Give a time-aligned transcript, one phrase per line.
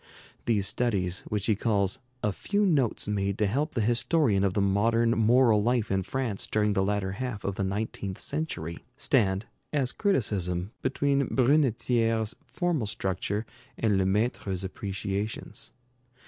[0.47, 4.59] These studies, which he calls "a few notes made to help the historian of the
[4.59, 9.91] modern moral life in France during the latter half of the nineteenth century," stand, as
[9.91, 13.45] criticism, between Brunetière's formal structure
[13.77, 15.71] and Lemaître's appreciations.